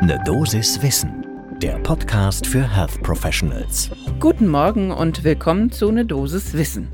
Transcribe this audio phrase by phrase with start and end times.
[0.00, 1.26] Ne Dosis Wissen,
[1.60, 3.90] der Podcast für Health Professionals.
[4.20, 6.86] Guten Morgen und willkommen zu Ne Dosis Wissen.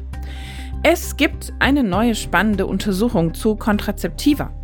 [0.82, 4.58] Es gibt eine neue spannende Untersuchung zu Kontrazeptiva.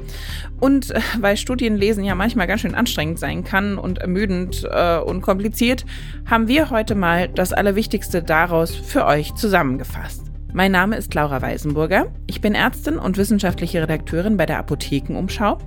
[0.58, 5.20] Und äh, weil Studienlesen ja manchmal ganz schön anstrengend sein kann und ermüdend äh, und
[5.20, 5.84] kompliziert,
[6.25, 10.30] haben wir heute mal das Allerwichtigste daraus für euch zusammengefasst.
[10.53, 12.07] Mein Name ist Laura Weisenburger.
[12.27, 15.59] Ich bin Ärztin und wissenschaftliche Redakteurin bei der Apothekenumschau.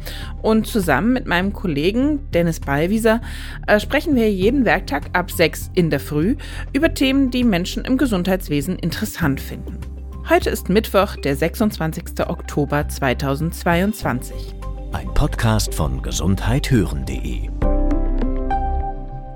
[0.42, 3.22] Und zusammen mit meinem Kollegen Dennis Ballwieser
[3.68, 6.36] äh, sprechen wir jeden Werktag ab 6 in der Früh
[6.74, 9.80] über Themen, die Menschen im Gesundheitswesen interessant finden.
[10.28, 12.28] Heute ist Mittwoch, der 26.
[12.28, 14.56] Oktober 2022.
[14.92, 17.50] Ein Podcast von gesundheithören.de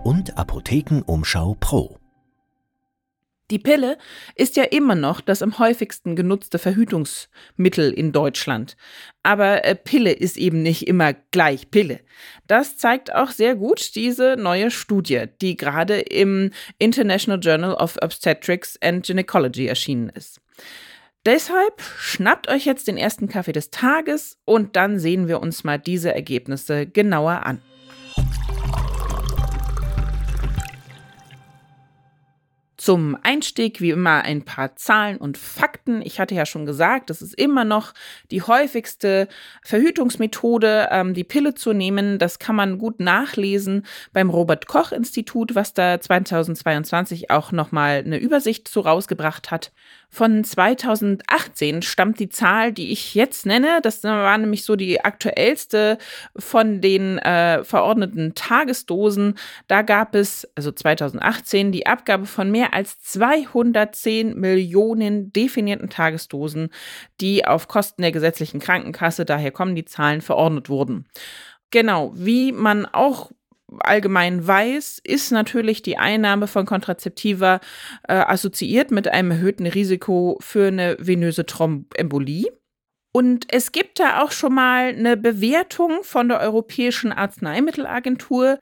[0.03, 1.97] und Apothekenumschau Pro.
[3.49, 3.97] Die Pille
[4.35, 8.75] ist ja immer noch das am häufigsten genutzte Verhütungsmittel in Deutschland.
[9.23, 12.01] Aber äh, Pille ist eben nicht immer gleich Pille.
[12.47, 18.77] Das zeigt auch sehr gut diese neue Studie, die gerade im International Journal of Obstetrics
[18.81, 20.41] and Gynecology erschienen ist.
[21.25, 25.77] Deshalb schnappt euch jetzt den ersten Kaffee des Tages und dann sehen wir uns mal
[25.77, 27.61] diese Ergebnisse genauer an.
[32.87, 36.01] Zum Einstieg wie immer ein paar Zahlen und Fakten.
[36.01, 37.93] Ich hatte ja schon gesagt, es ist immer noch
[38.31, 39.27] die häufigste
[39.61, 42.17] Verhütungsmethode, ähm, die Pille zu nehmen.
[42.17, 48.19] Das kann man gut nachlesen beim Robert Koch Institut, was da 2022 auch nochmal eine
[48.19, 49.73] Übersicht zu rausgebracht hat.
[50.09, 53.79] Von 2018 stammt die Zahl, die ich jetzt nenne.
[53.83, 55.97] Das war nämlich so die aktuellste
[56.35, 59.37] von den äh, verordneten Tagesdosen.
[59.67, 66.69] Da gab es, also 2018, die Abgabe von mehr als 210 Millionen definierten Tagesdosen,
[67.19, 71.05] die auf Kosten der gesetzlichen Krankenkasse, daher kommen die Zahlen, verordnet wurden.
[71.69, 73.31] Genau, wie man auch
[73.79, 77.59] allgemein weiß, ist natürlich die Einnahme von Kontrazeptiva
[78.07, 82.47] äh, assoziiert mit einem erhöhten Risiko für eine venöse Thrombembolie.
[83.11, 88.59] Und es gibt da auch schon mal eine Bewertung von der Europäischen Arzneimittelagentur,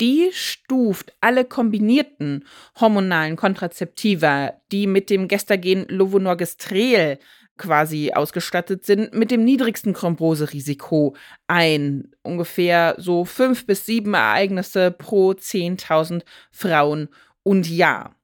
[0.00, 2.44] die stuft alle kombinierten
[2.80, 7.18] hormonalen Kontrazeptiva, die mit dem Gestagen Lovonorgestrel
[7.62, 11.14] quasi ausgestattet sind, mit dem niedrigsten Thromboserisiko
[11.46, 12.10] ein.
[12.22, 17.08] Ungefähr so fünf bis sieben Ereignisse pro 10.000 Frauen
[17.44, 18.16] und Jahr.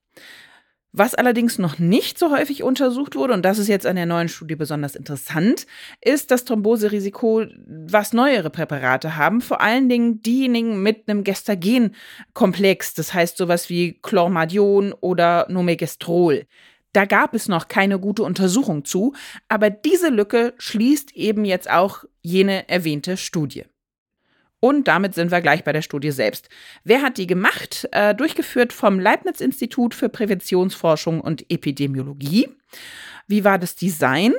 [0.92, 4.28] Was allerdings noch nicht so häufig untersucht wurde, und das ist jetzt an der neuen
[4.28, 5.66] Studie besonders interessant,
[6.00, 13.14] ist das Thromboserisiko, was neuere Präparate haben, vor allen Dingen diejenigen mit einem Gestagen-Komplex, das
[13.14, 16.46] heißt sowas wie Chlormadion oder Nomegestrol.
[16.92, 19.14] Da gab es noch keine gute Untersuchung zu,
[19.48, 23.64] aber diese Lücke schließt eben jetzt auch jene erwähnte Studie.
[24.60, 26.48] Und damit sind wir gleich bei der Studie selbst.
[26.82, 27.88] Wer hat die gemacht?
[27.92, 32.48] Äh, durchgeführt vom Leibniz-Institut für Präventionsforschung und Epidemiologie.
[33.28, 34.34] Wie war das Design?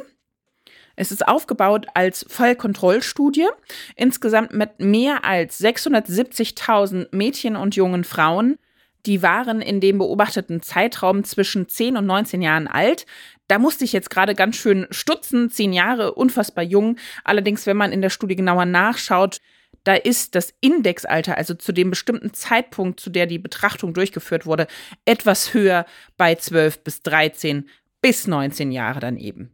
[0.98, 3.48] Es ist aufgebaut als Fallkontrollstudie,
[3.96, 8.58] insgesamt mit mehr als 670.000 Mädchen und jungen Frauen
[9.06, 13.06] die waren in dem beobachteten Zeitraum zwischen 10 und 19 Jahren alt.
[13.48, 16.98] Da musste ich jetzt gerade ganz schön stutzen, 10 Jahre, unfassbar jung.
[17.24, 19.40] Allerdings, wenn man in der Studie genauer nachschaut,
[19.84, 24.68] da ist das Indexalter, also zu dem bestimmten Zeitpunkt, zu der die Betrachtung durchgeführt wurde,
[25.06, 25.86] etwas höher
[26.18, 27.70] bei 12 bis 13
[28.02, 29.52] bis 19 Jahre dann eben.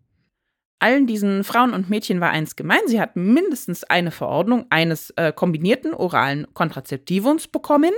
[0.79, 5.31] Allen diesen Frauen und Mädchen war eins gemein, sie hatten mindestens eine Verordnung eines äh,
[5.31, 7.94] kombinierten oralen Kontrazeptivums bekommen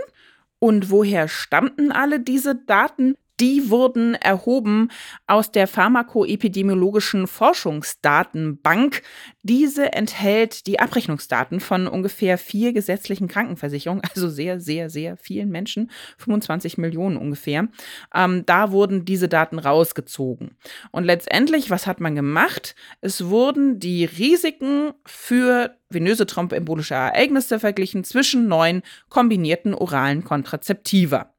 [0.59, 3.15] und woher stammten alle diese Daten?
[3.39, 4.89] Die wurden erhoben
[5.27, 9.03] aus der pharmakoepidemiologischen Forschungsdatenbank.
[9.43, 15.91] Diese enthält die Abrechnungsdaten von ungefähr vier gesetzlichen Krankenversicherungen, also sehr, sehr, sehr vielen Menschen,
[16.17, 17.67] 25 Millionen ungefähr.
[18.13, 20.57] Ähm, da wurden diese Daten rausgezogen.
[20.91, 22.75] Und letztendlich, was hat man gemacht?
[23.01, 31.33] Es wurden die Risiken für venöse thromboembolische Ereignisse verglichen zwischen neun kombinierten oralen Kontrazeptiva.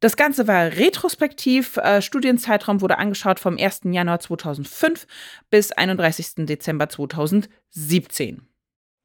[0.00, 1.76] Das Ganze war retrospektiv.
[1.76, 3.82] Äh, Studienzeitraum wurde angeschaut vom 1.
[3.84, 5.06] Januar 2005
[5.50, 6.46] bis 31.
[6.46, 8.46] Dezember 2017.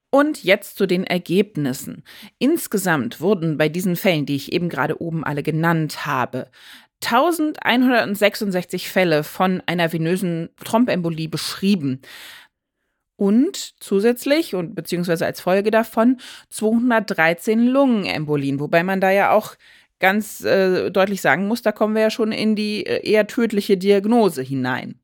[0.10, 2.04] Und jetzt zu den Ergebnissen.
[2.40, 6.50] Insgesamt wurden bei diesen Fällen, die ich eben gerade oben alle genannt habe,
[7.04, 12.02] 1166 Fälle von einer venösen Thrombembolie beschrieben.
[13.18, 16.18] Und zusätzlich und beziehungsweise als Folge davon
[16.50, 19.56] 213 Lungenembolien, wobei man da ja auch
[20.00, 23.78] ganz äh, deutlich sagen muss, da kommen wir ja schon in die äh, eher tödliche
[23.78, 25.00] Diagnose hinein.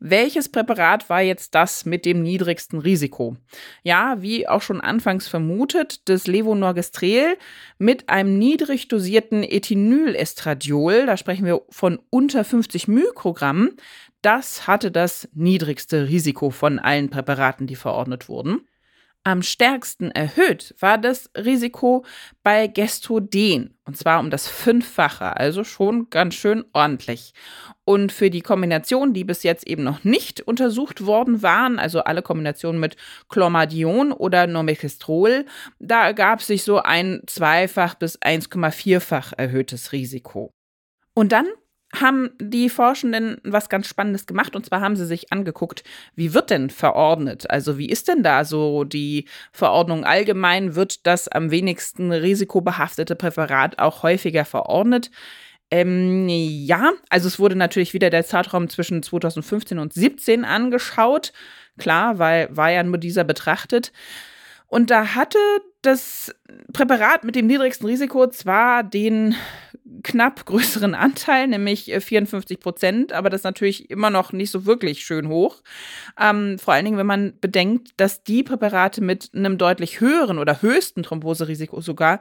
[0.00, 3.36] Welches Präparat war jetzt das mit dem niedrigsten Risiko?
[3.82, 7.36] Ja, wie auch schon anfangs vermutet, das Levonorgestrel
[7.78, 13.72] mit einem niedrig dosierten Ethinylestradiol, da sprechen wir von unter 50 Mikrogramm,
[14.22, 18.68] das hatte das niedrigste Risiko von allen Präparaten, die verordnet wurden.
[19.24, 22.04] Am stärksten erhöht war das Risiko
[22.42, 27.34] bei Gestoden, und zwar um das Fünffache, also schon ganz schön ordentlich.
[27.84, 32.22] Und für die Kombinationen, die bis jetzt eben noch nicht untersucht worden waren, also alle
[32.22, 32.96] Kombinationen mit
[33.28, 35.44] Clomadion oder Normekistrol,
[35.78, 40.52] da ergab sich so ein zweifach bis 1,4-fach erhöhtes Risiko.
[41.14, 41.46] Und dann
[41.94, 44.54] haben die Forschenden was ganz Spannendes gemacht.
[44.54, 47.50] Und zwar haben sie sich angeguckt, wie wird denn verordnet?
[47.50, 50.74] Also wie ist denn da so die Verordnung allgemein?
[50.74, 55.10] Wird das am wenigsten risikobehaftete Präparat auch häufiger verordnet?
[55.70, 61.32] Ähm, ja, also es wurde natürlich wieder der Zeitraum zwischen 2015 und 2017 angeschaut.
[61.78, 63.92] Klar, weil war ja nur dieser betrachtet.
[64.66, 65.38] Und da hatte
[65.82, 66.34] das
[66.72, 69.34] Präparat mit dem niedrigsten Risiko zwar den
[70.02, 74.66] knapp größeren Anteil, nämlich 54 äh, Prozent, aber das ist natürlich immer noch nicht so
[74.66, 75.62] wirklich schön hoch.
[76.18, 80.62] Ähm, vor allen Dingen, wenn man bedenkt, dass die Präparate mit einem deutlich höheren oder
[80.62, 82.20] höchsten Thromboserisiko sogar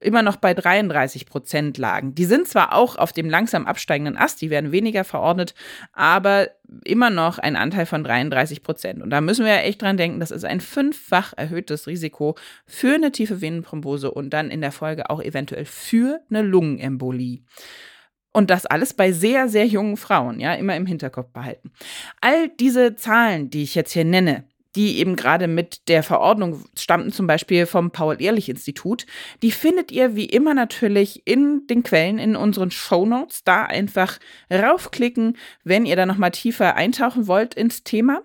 [0.00, 2.14] immer noch bei 33 Prozent lagen.
[2.14, 5.54] Die sind zwar auch auf dem langsam absteigenden Ast, die werden weniger verordnet,
[5.92, 6.48] aber
[6.84, 9.02] immer noch ein Anteil von 33 Prozent.
[9.02, 12.36] Und da müssen wir ja echt dran denken, das ist ein fünffach erhöhtes Risiko
[12.66, 17.42] für eine tiefe Venenthrombose und dann in der Folge auch eventuell für eine Lungenembolie.
[18.32, 21.72] Und das alles bei sehr, sehr jungen Frauen, ja, immer im Hinterkopf behalten.
[22.20, 24.44] All diese Zahlen, die ich jetzt hier nenne,
[24.76, 29.06] die eben gerade mit der Verordnung stammten, zum Beispiel vom Paul-Ehrlich-Institut.
[29.42, 33.42] Die findet ihr wie immer natürlich in den Quellen, in unseren Show Notes.
[33.44, 34.18] Da einfach
[34.52, 38.22] raufklicken, wenn ihr da nochmal tiefer eintauchen wollt ins Thema.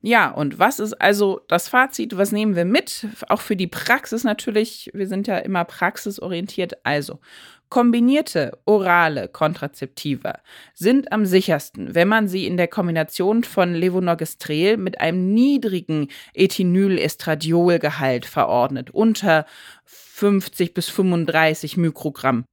[0.00, 2.16] Ja, und was ist also das Fazit?
[2.16, 3.08] Was nehmen wir mit?
[3.28, 4.90] Auch für die Praxis natürlich.
[4.94, 6.84] Wir sind ja immer praxisorientiert.
[6.86, 7.18] Also,
[7.68, 10.40] Kombinierte orale Kontrazeptiva
[10.74, 18.24] sind am sichersten, wenn man sie in der Kombination von Levonorgestrel mit einem niedrigen Ethinylestradiolgehalt
[18.26, 19.44] verordnet, unter
[19.84, 22.44] 50 bis 35 Mikrogramm.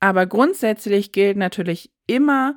[0.00, 2.56] Aber grundsätzlich gilt natürlich immer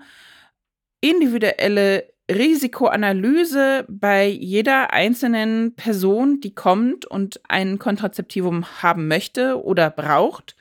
[1.01, 10.55] individuelle Risikoanalyse bei jeder einzelnen Person, die kommt und ein Kontrazeptivum haben möchte oder braucht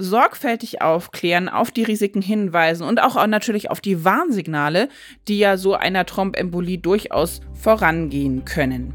[0.00, 4.88] sorgfältig aufklären, auf die Risiken hinweisen und auch natürlich auf die Warnsignale,
[5.28, 8.94] die ja so einer Trombembolie durchaus vorangehen können.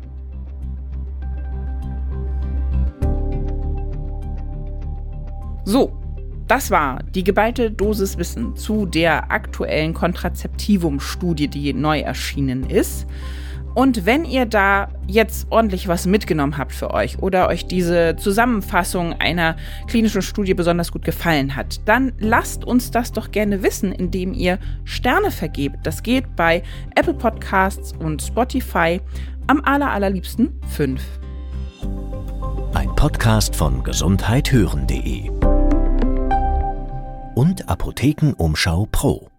[5.63, 5.98] So,
[6.48, 13.08] das war die geballte Dosis Wissen zu der aktuellen Kontrazeptivum-Studie, die neu erschienen ist.
[13.75, 19.13] Und wenn ihr da jetzt ordentlich was mitgenommen habt für euch oder euch diese Zusammenfassung
[19.19, 19.57] einer
[19.88, 24.60] klinischen Studie besonders gut gefallen hat, dann lasst uns das doch gerne wissen, indem ihr
[24.86, 25.80] Sterne vergebt.
[25.83, 26.63] Das geht bei
[26.95, 29.01] Apple Podcasts und Spotify
[29.48, 31.01] am aller, allerliebsten fünf.
[32.74, 35.30] Ein Podcast von gesundheithören.de
[37.36, 39.35] und Apothekenumschau Pro.